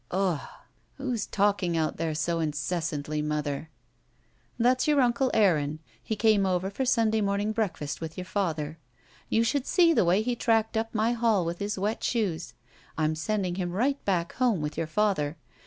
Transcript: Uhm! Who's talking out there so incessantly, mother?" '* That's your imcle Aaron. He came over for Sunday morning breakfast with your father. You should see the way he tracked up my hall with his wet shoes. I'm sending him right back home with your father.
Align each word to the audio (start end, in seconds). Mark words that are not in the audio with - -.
Uhm! 0.09 0.41
Who's 0.95 1.27
talking 1.27 1.77
out 1.77 1.97
there 1.97 2.15
so 2.15 2.39
incessantly, 2.39 3.21
mother?" 3.21 3.69
'* 4.19 4.57
That's 4.57 4.87
your 4.87 4.97
imcle 4.97 5.29
Aaron. 5.31 5.77
He 6.01 6.15
came 6.15 6.43
over 6.43 6.71
for 6.71 6.85
Sunday 6.85 7.21
morning 7.21 7.51
breakfast 7.51 8.01
with 8.01 8.17
your 8.17 8.25
father. 8.25 8.79
You 9.29 9.43
should 9.43 9.67
see 9.67 9.93
the 9.93 10.03
way 10.03 10.23
he 10.23 10.35
tracked 10.35 10.75
up 10.75 10.95
my 10.95 11.11
hall 11.11 11.45
with 11.45 11.59
his 11.59 11.77
wet 11.77 12.03
shoes. 12.03 12.55
I'm 12.97 13.13
sending 13.13 13.53
him 13.61 13.73
right 13.73 14.03
back 14.03 14.33
home 14.33 14.59
with 14.59 14.75
your 14.75 14.87
father. 14.87 15.37